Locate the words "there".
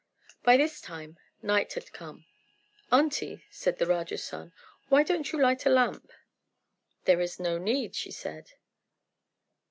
7.05-7.21